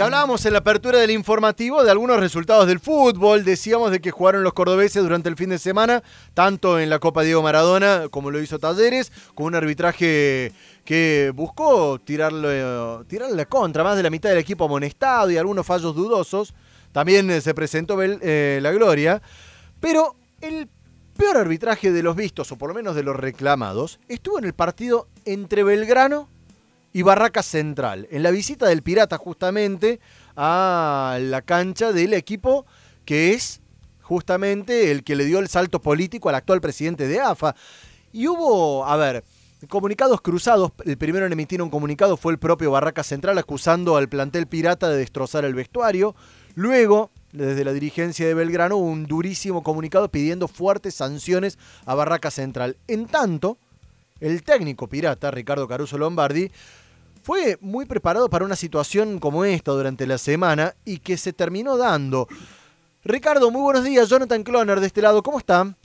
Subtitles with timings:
[0.00, 3.44] Y hablábamos en la apertura del informativo de algunos resultados del fútbol.
[3.44, 6.02] Decíamos de que jugaron los cordobeses durante el fin de semana,
[6.32, 10.54] tanto en la Copa Diego Maradona como lo hizo Talleres, con un arbitraje
[10.86, 12.64] que buscó tirarle,
[13.08, 16.54] tirarle la contra, más de la mitad del equipo amonestado y algunos fallos dudosos.
[16.92, 19.20] También eh, se presentó eh, la gloria.
[19.80, 20.66] Pero el
[21.14, 24.54] peor arbitraje de los vistos, o por lo menos de los reclamados, estuvo en el
[24.54, 26.30] partido entre Belgrano
[26.92, 30.00] y Barraca Central, en la visita del Pirata justamente
[30.36, 32.66] a la cancha del equipo
[33.04, 33.60] que es
[34.02, 37.54] justamente el que le dio el salto político al actual presidente de AFA.
[38.12, 39.22] Y hubo, a ver,
[39.68, 40.72] comunicados cruzados.
[40.84, 44.88] El primero en emitir un comunicado fue el propio Barraca Central acusando al plantel pirata
[44.88, 46.16] de destrozar el vestuario.
[46.56, 52.76] Luego, desde la dirigencia de Belgrano, un durísimo comunicado pidiendo fuertes sanciones a Barraca Central.
[52.88, 53.58] En tanto,
[54.20, 56.50] el técnico pirata, Ricardo Caruso Lombardi,
[57.22, 61.76] fue muy preparado para una situación como esta durante la semana y que se terminó
[61.76, 62.28] dando.
[63.04, 64.08] Ricardo, muy buenos días.
[64.08, 65.76] Jonathan Cloner de este lado, ¿cómo están?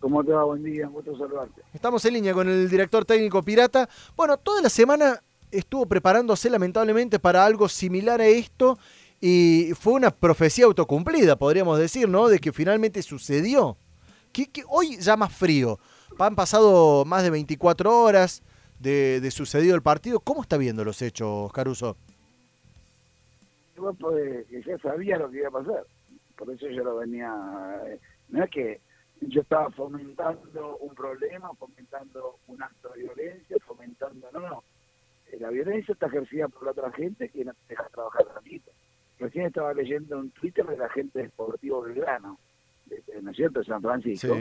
[0.00, 0.44] ¿Cómo te va?
[0.44, 1.62] Buen día, un gusto saludarte.
[1.72, 3.88] Estamos en línea con el director técnico Pirata.
[4.16, 8.78] Bueno, toda la semana estuvo preparándose lamentablemente para algo similar a esto
[9.20, 12.28] y fue una profecía autocumplida, podríamos decir, ¿no?
[12.28, 13.76] De que finalmente sucedió.
[14.32, 15.78] Que, hoy ya más frío.
[16.18, 18.42] Han pasado más de 24 horas
[18.82, 20.20] de, sucedido el partido.
[20.20, 21.96] ¿Cómo está viendo los hechos, Caruso?
[23.98, 25.84] Pues ya sabía lo que iba a pasar.
[26.36, 27.32] Por eso yo lo venía...
[27.86, 28.80] Eh, no es que
[29.20, 34.28] yo estaba fomentando un problema, fomentando un acto de violencia, fomentando...
[34.32, 34.64] No, no.
[35.38, 38.64] La violencia está ejercida por la otra gente que no te deja trabajar tranquilo.
[39.18, 42.38] Recién estaba leyendo un Twitter de la gente de Sportivo Belgrano,
[43.22, 44.36] ¿no es cierto?, de San Francisco.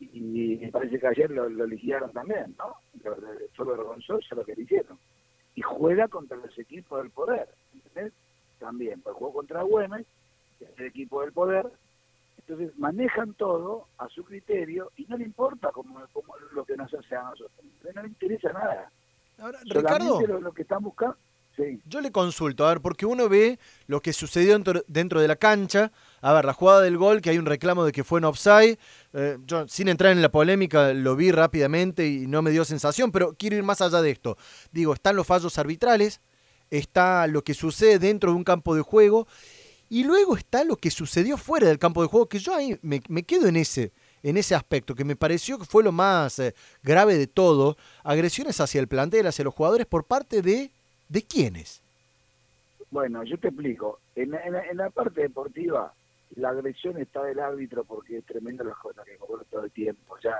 [0.00, 1.66] Y me parece que ayer lo, lo
[2.12, 2.74] también, ¿no?
[3.54, 4.98] Fue vergonzoso lo que le hicieron.
[5.54, 8.12] Y juega contra los equipos del poder, ¿entendés?
[8.58, 10.06] También, pues jugó contra Güemes,
[10.58, 11.66] que es el equipo del poder.
[12.38, 16.00] Entonces manejan todo a su criterio y no le importa como,
[16.52, 17.52] lo que nos hace a nosotros.
[17.94, 18.90] No le interesa nada.
[19.38, 21.16] Ahora, Ricardo, lo que están buscando
[21.84, 25.92] yo le consulto, a ver, porque uno ve lo que sucedió dentro, de la cancha.
[26.20, 28.78] A ver, la jugada del gol, que hay un reclamo de que fue en offside.
[29.12, 33.10] Eh, yo, sin entrar en la polémica, lo vi rápidamente y no me dio sensación,
[33.10, 34.36] pero quiero ir más allá de esto.
[34.72, 36.20] Digo, están los fallos arbitrales,
[36.70, 39.26] está lo que sucede dentro de un campo de juego,
[39.88, 43.00] y luego está lo que sucedió fuera del campo de juego, que yo ahí me,
[43.00, 43.92] quedo en ese,
[44.22, 48.60] en ese aspecto, que me pareció que fue lo más eh, grave de todo, agresiones
[48.60, 50.70] hacia el plantel, hacia los jugadores por parte de
[51.10, 51.82] ¿De quiénes?
[52.92, 53.98] Bueno, yo te explico.
[54.14, 55.92] En, la parte deportiva,
[56.36, 60.14] la agresión está del árbitro porque es tremenda las cosas que cobra todo el tiempo.
[60.14, 60.36] O sea,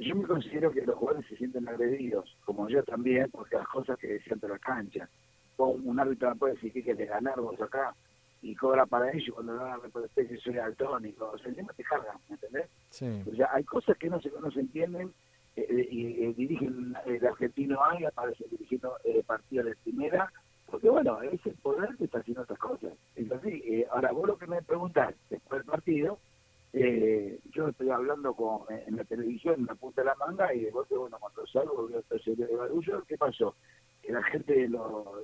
[0.00, 3.98] yo me considero que los jugadores se sienten agredidos, como yo también, porque las cosas
[3.98, 5.08] que decían de la cancha.
[5.56, 7.94] Un árbitro puede decir que le ganamos acá
[8.42, 11.30] y cobra para ellos cuando no me puede decir soy altónico.
[11.32, 12.68] O sea, encima te cargan, ¿me entendés?
[12.90, 13.22] Sí.
[13.30, 15.12] O sea, hay cosas que no se, no se entienden
[15.56, 20.32] eh, y eh, dirigen el argentino A aparece dirigiendo eh, partido de primera,
[20.70, 22.92] porque bueno, es el poder que está haciendo otras cosas.
[23.16, 26.18] Entonces, eh, ahora vos lo que me preguntás después del partido,
[26.72, 30.60] eh, yo estoy hablando con, en la televisión, en la punta de la manga, y
[30.60, 33.54] de golpe, bueno, cuando salgo, veo el de barullo, ¿qué pasó?
[34.02, 35.22] Que la gente, lo,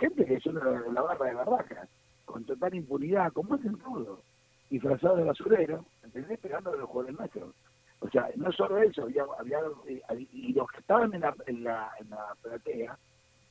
[0.00, 1.88] gente que son la, la barra de barracas,
[2.24, 4.20] con total impunidad, como hacen todo,
[4.68, 6.40] disfrazados de basurero, ¿entendés?
[6.40, 7.54] Pegando a los jugadores nuestros.
[8.00, 11.64] O sea, no solo eso, había, había eh, y los que estaban en la, en
[12.10, 12.98] la platea,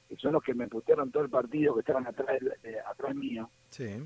[0.08, 2.40] que son los que me putearon todo el partido, que estaban atrás,
[2.88, 3.50] atrás mío,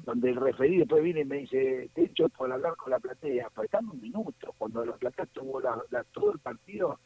[0.05, 2.99] donde el referido después viene y me dice, te he hecho por hablar con la
[2.99, 6.99] platea, faltando un minuto, cuando la platea tuvo la, todo el partido,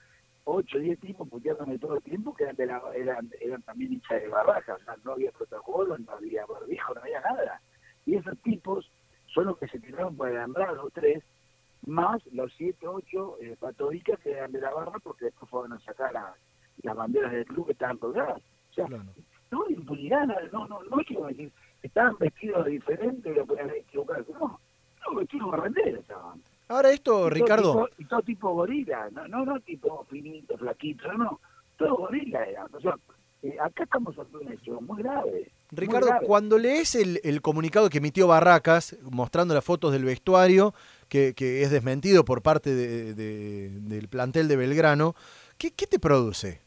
[0.46, 3.94] 8 o 10 tipos puteándome todo el tiempo, que eran, de la, eran, eran también
[3.94, 7.62] hinchas de barraja, o sea, no había protocolo, no había barbijo, no había nada.
[8.06, 8.92] Y esos tipos
[9.28, 11.24] son los que se tiraron por el alambrado, los tres,
[11.86, 15.80] más los siete, ocho eh, patodicas que eran de la barra porque después fueron a
[15.82, 18.42] sacar las banderas del club que estaban colgadas.
[18.78, 18.88] O sea,
[19.52, 21.52] no impunidad, no, no, no es que decir,
[21.82, 24.26] estaban vestidos diferentes y lo pueden equivocar.
[24.30, 24.60] No,
[25.06, 26.42] no vestidos barrenderos estaban.
[26.70, 27.90] Ahora esto, Ricardo.
[27.98, 31.40] y todo tipo gorila, no, no, no tipo finito, flaquito, no,
[31.78, 32.66] todo gorila era.
[32.66, 32.96] O sea,
[33.44, 35.52] eh, acá estamos ante un hecho muy grave.
[35.72, 40.74] Ricardo, cuando lees el, el, comunicado que emitió Barracas, mostrando las fotos del vestuario,
[41.10, 45.16] que, es desmentido por parte de, del plantel de Belgrano,
[45.58, 46.62] ¿qué, ¿qué, te produce?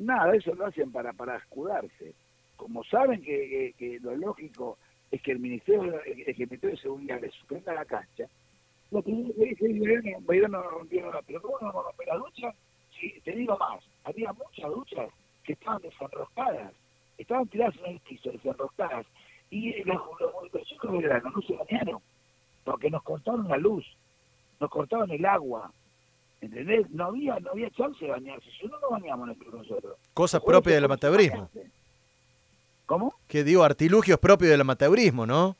[0.00, 2.14] Nada, eso lo hacen para, para escudarse.
[2.56, 4.78] Como saben que, que, lo lógico
[5.10, 8.24] es que el Ministerio, el, Ministerio de Seguridad le suspenda la cancha,
[8.90, 9.68] lo que dice
[10.20, 12.54] Belgrano rompió la ¿cómo no romper la ducha?
[12.98, 15.10] Sí, te digo más, había muchas duchas
[15.44, 16.72] que estaban desenroscadas
[17.18, 19.06] estaban tiradas en el piso, desenroscadas,
[19.50, 22.00] y los, los, los chicos de verano no se bañaron,
[22.64, 23.84] porque nos cortaron la luz,
[24.58, 25.70] nos cortaban el agua,
[26.40, 26.90] ¿entendés?
[26.90, 29.96] No había, no había chance de bañarse, si no nos bañamos nosotros.
[30.14, 31.50] Cosas propias del amateurismo.
[32.86, 33.14] ¿Cómo?
[33.28, 35.56] Que digo, artilugios propios del amateurismo, ¿no?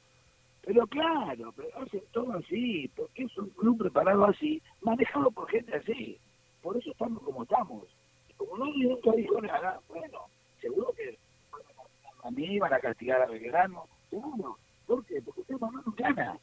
[0.62, 5.74] Pero claro, pero hacen todo así, porque es un club preparado así, manejado por gente
[5.76, 6.18] así.
[6.62, 7.84] Por eso estamos como estamos.
[8.28, 10.26] Y como nadie nunca dijo nada, bueno,
[10.60, 11.18] seguro que
[12.22, 14.58] a mí van a castigar a Belgrano, seguro.
[14.86, 15.22] ¿Por qué?
[15.22, 16.38] Porque usted no gana.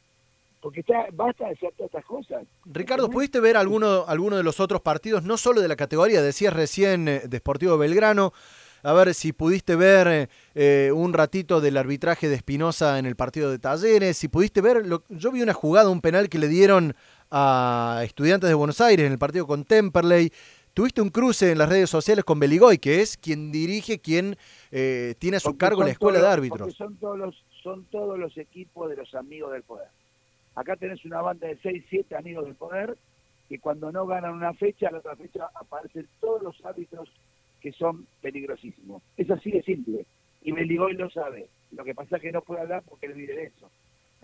[0.68, 2.42] Porque está, basta de hacer todas estas cosas.
[2.66, 6.52] Ricardo, ¿pudiste ver alguno, alguno de los otros partidos, no solo de la categoría, decías
[6.52, 8.34] recién eh, de Sportivo Belgrano,
[8.82, 13.50] a ver si pudiste ver eh, un ratito del arbitraje de Espinosa en el partido
[13.50, 16.94] de Talleres, si pudiste ver, lo, yo vi una jugada, un penal que le dieron
[17.30, 20.30] a Estudiantes de Buenos Aires en el partido con Temperley.
[20.74, 24.36] Tuviste un cruce en las redes sociales con Beligoy, que es quien dirige, quien
[24.70, 26.74] eh, tiene a su Porque cargo la escuela todos- de árbitros.
[26.74, 29.88] Son todos, los, son todos los equipos de los amigos del poder.
[30.58, 32.96] Acá tenés una banda de 6, 7 amigos del poder
[33.48, 37.08] que cuando no ganan una fecha, a la otra fecha aparecen todos los árbitros
[37.60, 39.02] que son peligrosísimos.
[39.16, 40.04] Es así de simple.
[40.42, 41.48] Y Beligoy lo sabe.
[41.72, 43.70] Lo que pasa es que no puede hablar porque él vive de eso.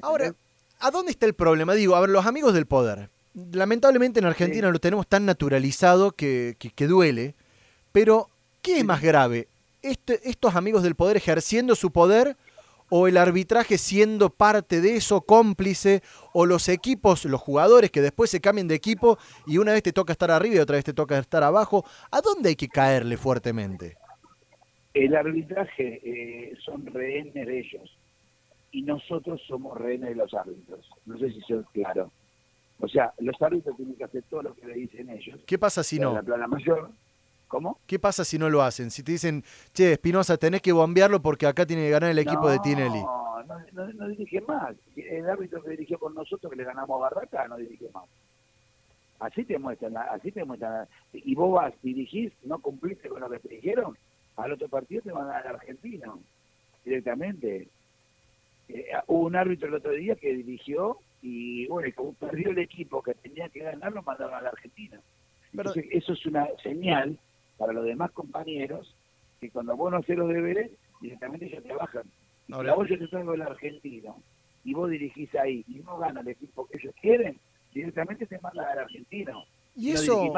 [0.03, 0.35] Ahora,
[0.81, 1.75] ¿a dónde está el problema?
[1.75, 3.09] Digo, a ver, los amigos del poder.
[3.53, 4.73] Lamentablemente en Argentina Sí.
[4.73, 7.35] lo tenemos tan naturalizado que, que, que duele.
[7.93, 8.29] Pero,
[8.61, 9.47] ¿qué es más grave?
[9.83, 12.37] Este- ¿Estos amigos del poder ejerciendo su poder
[12.97, 16.01] o el arbitraje siendo parte de eso, cómplice,
[16.33, 19.19] o los equipos, los jugadores que después se cambian de equipo
[19.49, 21.85] y una vez te toca estar arriba y otra vez te toca estar abajo?
[22.13, 23.97] ¿A dónde hay que caerle fuertemente?
[24.95, 27.99] El arbitraje eh, son rehenes de ellos.
[28.71, 30.89] Y nosotros somos rehenes de los árbitros.
[31.05, 32.13] No sé si soy claro.
[32.79, 35.41] O sea, los árbitros tienen que hacer todo lo que le dicen ellos.
[35.45, 36.15] ¿Qué pasa si no?
[36.15, 36.93] la plana mayor.
[37.55, 37.79] ¿Cómo?
[37.87, 38.91] ¿Qué pasa si no lo hacen?
[38.91, 42.49] Si te dicen, che, Espinosa, tenés que bombearlo porque acá tiene que ganar el equipo
[42.51, 42.99] de Tinelli.
[43.01, 44.75] No, no, no, dirige más.
[44.97, 48.07] El árbitro que dirigió con nosotros, que le ganamos a Barraca, no dirige más.
[49.21, 50.73] Así te muestran, la- así te muestran.
[50.73, 53.97] la- Y vos vas, dirigís, no cumpliste con lo que te dijeron,
[54.37, 56.19] al otro partido te van a al argentino,
[56.85, 57.69] directamente.
[58.69, 62.59] Eh, hubo un árbitro el otro día que dirigió y, bueno, y como perdió el
[62.59, 64.99] equipo que tenía que ganar, lo mandaron al argentino.
[65.57, 67.17] Pero- Entonces, eso es una señal
[67.59, 68.95] para los demás compañeros
[69.41, 70.71] que cuando vos no haces los deberes,
[71.01, 72.05] directamente ellos te bajan.
[72.49, 74.17] Y Ahora- vos yo te traigo el argentino
[74.65, 77.39] y vos dirigís ahí y no gana el equipo que ellos quieren,
[77.73, 79.45] directamente te mandan al argentino.
[79.77, 80.33] Y no eso.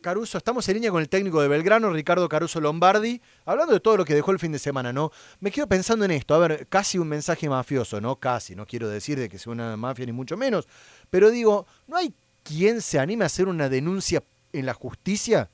[0.00, 3.96] Caruso, estamos en línea con el técnico de Belgrano, Ricardo Caruso Lombardi, hablando de todo
[3.96, 5.10] lo que dejó el fin de semana, ¿no?
[5.40, 8.14] Me quedo pensando en esto, a ver, casi un mensaje mafioso, ¿no?
[8.16, 10.68] Casi, no quiero decir de que sea una mafia ni mucho menos,
[11.10, 14.22] pero digo, ¿no hay quien se anime a hacer una denuncia
[14.52, 15.50] en la justicia?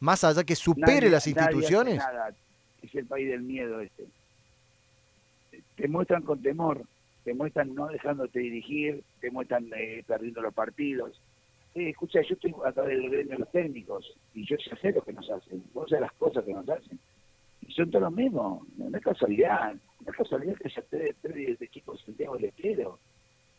[0.00, 1.96] Más allá que supere Nadie- las instituciones.
[1.96, 2.34] nada.
[2.82, 4.04] Es el país del miedo este.
[5.76, 6.82] Te muestran con temor,
[7.24, 11.20] te muestran no dejándote dirigir, te muestran eh, perdiendo los partidos.
[11.74, 14.92] Eh, escucha, yo estoy a través del gremio de los técnicos y yo ya sé
[14.92, 16.98] lo que nos hacen, vos sabés las cosas que nos hacen.
[17.66, 21.68] Y son todos los mismos, no, es casualidad, no es casualidad que ya tres de
[21.68, 22.98] chicos Santiago del Estero.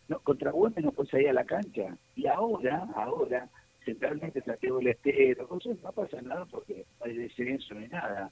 [0.07, 1.95] No, contra Güemes no puedes salir a la cancha.
[2.15, 3.47] Y ahora, ahora,
[3.89, 8.31] centralmente Santiago del Estero, cosas, no pasa nada porque no hay descenso ni nada.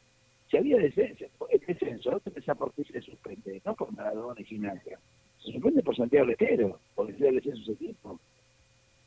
[0.50, 4.46] Si había descenso, el descenso, no te por qué se suspende, no por Maradona y
[4.46, 5.00] Gimnasia.
[5.44, 8.20] Se suspende por Santiago del Estero, porque sea el descenso ese equipo.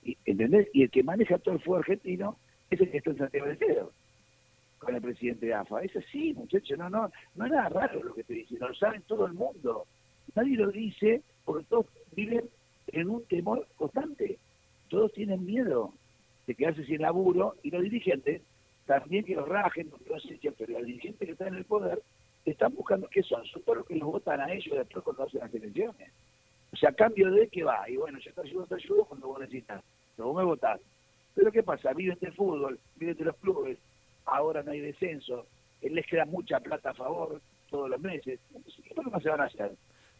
[0.02, 0.68] Y, ¿Entendés?
[0.72, 2.36] Y el que maneja todo el fútbol argentino
[2.68, 3.92] es el que está en Santiago del Estero,
[4.78, 5.82] con el presidente de AFA.
[5.82, 9.02] Es así, muchachos, no, no, no es nada raro lo que te dicen, lo saben
[9.02, 9.86] todo el mundo.
[10.34, 12.44] Nadie lo dice porque todos viven
[12.88, 14.38] en un temor constante.
[14.88, 15.94] Todos tienen miedo
[16.50, 18.42] de quedarse sin laburo y los dirigentes
[18.84, 22.02] también que los rajen, no los echen, pero los dirigentes que están en el poder
[22.44, 25.40] están buscando qué son, son todos los que los votan a ellos después cuando hacen
[25.40, 26.10] las elecciones.
[26.72, 29.28] O sea, a cambio de que va, y bueno, yo te ayudo, te ayudo cuando
[29.28, 29.80] vos necesitas,
[30.16, 30.80] pero vos me votás.
[31.36, 31.92] Pero ¿qué pasa?
[31.92, 33.78] Viven del fútbol, viven de los clubes,
[34.24, 35.46] ahora no hay descenso,
[35.82, 37.40] eh, les queda mucha plata a favor
[37.70, 38.40] todos los meses.
[38.52, 39.70] Entonces, ¿qué problema se van a hacer?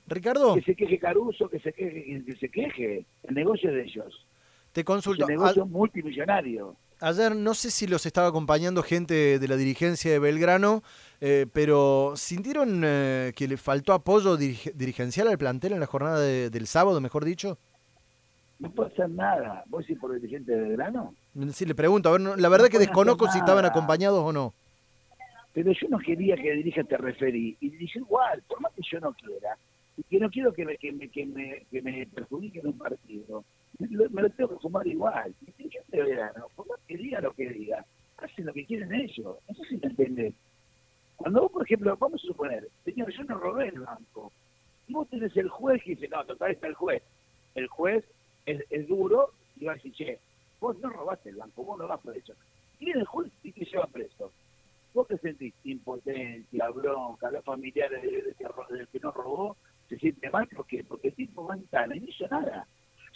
[0.06, 3.04] Ricardo, Que se queje Caruso, que se queje, que se queje.
[3.24, 4.26] El negocio es de ellos.
[4.72, 5.24] Te Es consulto.
[5.24, 6.76] un negocio multimillonario.
[7.02, 10.82] Ayer no sé si los estaba acompañando gente de la dirigencia de Belgrano,
[11.22, 16.20] eh, pero ¿sintieron eh, que le faltó apoyo dirige- dirigencial al plantel en la jornada
[16.20, 17.56] de- del sábado, mejor dicho?
[18.58, 19.64] No puede hacer nada.
[19.68, 21.14] ¿Vos decís por el dirigente de grano?
[21.52, 24.32] Sí, le pregunto, a ver, no- la verdad No que desconozco si estaban acompañados o
[24.32, 24.52] no.
[25.54, 27.56] Pero yo no quería que dirija te referí.
[27.60, 29.56] Y dirigió igual, por más que yo no quiera.
[29.96, 32.78] Y que no quiero que me, que me, que me, que me perjudique en un
[32.78, 33.42] partido.
[33.80, 35.34] Me lo, tengo que fumar igual.
[35.88, 37.84] De verano, por que diga lo que diga,
[38.18, 39.38] hacen lo que quieren ellos.
[39.48, 40.34] No sé si me entiendes.
[41.16, 44.32] Cuando vos, por ejemplo, vamos a suponer, señor, yo no robé el banco.
[44.86, 47.02] Y vos tenés el juez que dice, no, total está el juez.
[47.54, 48.04] El juez
[48.46, 50.18] es, es duro y va a decir, che,
[50.60, 52.34] vos no robaste el banco, vos no vas preso.
[52.78, 54.30] Y viene el juez y te lleva preso.
[54.92, 58.34] Vos te sentís impotencia, bronca, los familiares del
[58.88, 59.56] que, no robó
[59.88, 62.66] se siente mal porque porque el tipo va y no hizo nada.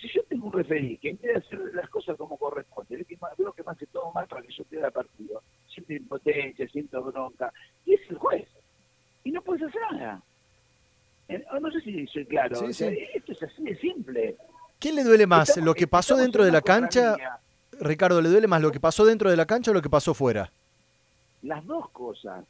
[0.05, 3.07] Si yo tengo un referí que en vez de hacer las cosas como corresponde, veo
[3.07, 7.03] que, veo que me hace todo mal para que yo quede partido, siento impotencia, siento
[7.03, 7.51] bronca,
[7.87, 8.47] y es el juez.
[9.25, 10.21] Y no puedes hacer nada.
[11.29, 12.69] Eh, no sé si soy claro.
[12.69, 14.37] Esto es así de simple.
[14.79, 15.57] ¿Qué le duele más?
[15.57, 17.17] ¿Lo que pasó dentro de la cancha?
[17.81, 20.13] Ricardo, ¿le duele más lo que pasó dentro de la cancha o lo que pasó
[20.13, 20.53] fuera?
[21.41, 22.45] Las dos cosas.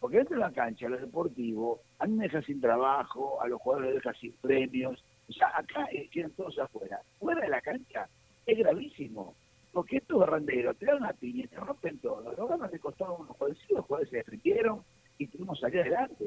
[0.00, 3.60] Porque dentro de la cancha, lo deportivo, a mí me deja sin trabajo, a los
[3.60, 5.04] jugadores les deja sin premios.
[5.28, 7.00] Sea, acá quedan todos afuera.
[7.18, 8.08] Fuera de la cancha
[8.46, 9.34] es gravísimo.
[9.72, 12.32] Porque estos barranderos te dan una piña te rompen todo.
[12.36, 14.82] Los ganas de costado unos jugadores, los jugadores se defendieron
[15.18, 16.24] y tuvimos salir adelante.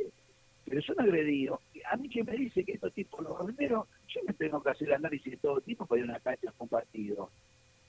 [0.65, 1.59] Pero son agredidos.
[1.89, 4.87] A mí que me dice que estos tipos, los barranderos, yo me tengo que hacer
[4.89, 7.29] el análisis de todo tipo para ir a una cancha compartido.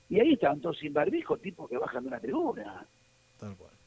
[0.08, 2.86] Y ahí estaban todos sin barbijo, tipos que bajan de una tribuna.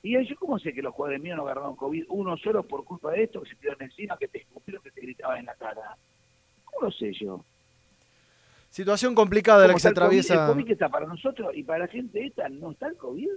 [0.01, 3.11] Y yo, ¿cómo sé que los jugadores míos no agarraron COVID uno solo por culpa
[3.11, 5.97] de esto, que se tiraron encima, que te escupieron, que te gritaban en la cara?
[6.75, 7.43] ¿Cómo lo sé yo?
[8.69, 10.33] Situación complicada la que se atraviesa.
[10.33, 13.29] El COVID, está para nosotros y para la gente esta, ¿no está el COVID?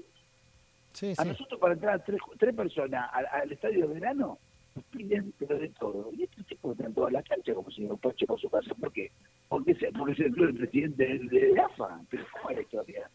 [0.93, 4.39] Sí, a nosotros para entrar tres, tres personas al, estadio de verano
[4.75, 6.11] nos piden pero de todo.
[6.17, 8.75] Y estos tipos están toda la cancha como si no Pache por su casa.
[8.75, 9.13] ¿Por qué?
[9.49, 11.19] Porque, porque es el presidente de,
[11.53, 12.01] de AFA.
[12.11, 13.11] Pero ¿cómo es la historia?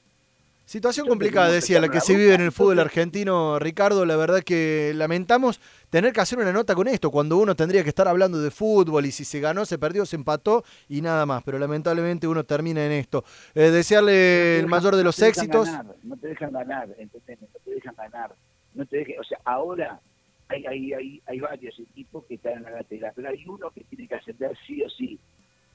[0.74, 4.08] Situación complicada, decía, la que se vive en el fútbol argentino, Ricardo.
[4.08, 5.62] La verdad que lamentamos
[5.92, 9.06] tener que hacer una nota con esto, cuando uno tendría que estar hablando de fútbol
[9.06, 11.44] y si se ganó, se perdió, se empató y nada más.
[11.44, 13.24] Pero lamentablemente uno termina en esto.
[13.53, 15.70] Eh, desearle el mayor de los éxitos.
[16.01, 18.34] no te dejan ganar, no te dejan ganar.
[18.74, 20.01] No te o sea, ahora
[20.48, 23.84] hay, hay, hay, hay varios equipos que están en la gatera, pero hay uno que
[23.84, 25.20] tiene que ascender sí o sí.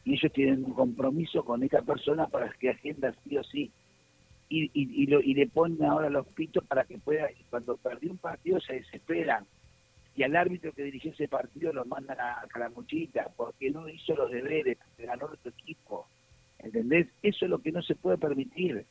[0.04, 3.70] Y ellos tienen un compromiso con esta persona para que ascienda sí o sí
[4.48, 8.18] y, y, lo, y le ponen ahora los pitos para que pueda, cuando perdió un
[8.18, 9.46] partido se desesperan.
[10.16, 14.30] Y al árbitro que dirigió ese partido lo mandan a Calamuchita porque no hizo los
[14.30, 16.08] deberes, porque ganó otro equipo.
[16.58, 17.06] ¿Entendés?
[17.22, 18.84] Eso es lo que no se puede permitir.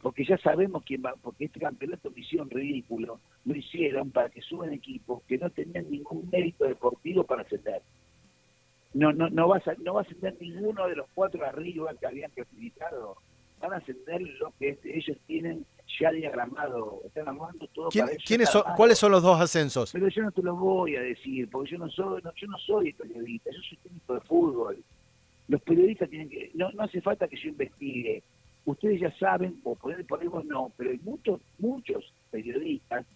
[0.00, 4.40] Porque ya sabemos quién va, porque este campeonato lo hicieron ridículo, lo hicieron para que
[4.42, 7.82] suban equipos que no tenían ningún mérito deportivo para ascender.
[8.94, 12.06] No, no, no vas a, no va a ascender ninguno de los cuatro arriba que
[12.06, 13.16] habían clasificado
[13.60, 15.64] van a ascender lo que ellos tienen
[15.98, 19.90] ya diagramado, están armando todo para ¿quiénes son, ¿Cuáles son los dos ascensos?
[19.92, 22.58] Pero yo no te lo voy a decir, porque yo no soy, no, yo no
[22.58, 24.84] soy periodista, yo soy técnico de fútbol.
[25.48, 28.22] Los periodistas tienen que, no, no hace falta que yo investigue.
[28.66, 33.06] Ustedes ya saben, o por podemos no, pero hay muchos, muchos periodistas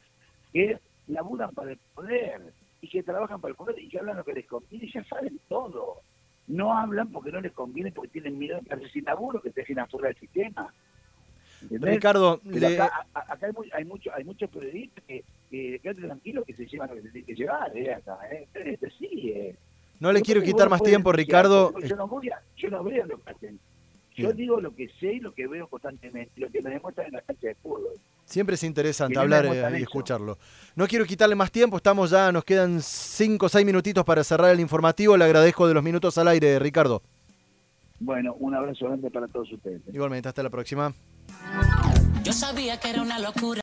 [0.52, 4.24] que laburan para el poder y que trabajan para el poder y que hablan lo
[4.24, 6.00] que les conviene, ya saben todo
[6.48, 9.78] no hablan porque no les conviene, porque tienen miedo de quedarse sin laburo, que dejen
[9.78, 10.72] afuera del sistema.
[11.70, 12.40] Ricardo,
[13.14, 16.96] acá, hay, hay, mucho, hay muchos periodistas que, que quédate tranquilo que se llevan lo
[16.96, 17.94] que se tiene que llevar, ¿eh?
[17.94, 18.48] Acá, ¿eh?
[18.54, 19.56] Este sí, eh.
[20.00, 21.72] No le quiero quitar más tiempo, Ricardo.
[21.80, 23.60] Yo no, voy a, yo no veo lo que hacen.
[24.16, 27.12] Yo digo lo que sé y lo que veo constantemente, lo que me demuestran en
[27.14, 27.94] la cancha de fútbol.
[28.32, 30.38] Siempre es interesante hablar eh, y escucharlo.
[30.74, 34.52] No quiero quitarle más tiempo, estamos ya, nos quedan 5 o 6 minutitos para cerrar
[34.52, 35.18] el informativo.
[35.18, 37.02] Le agradezco de los minutos al aire, Ricardo.
[38.00, 39.82] Bueno, un abrazo grande para todos ustedes.
[39.92, 40.94] Igualmente, hasta la próxima.
[42.22, 43.42] Yo sabía que era una locura.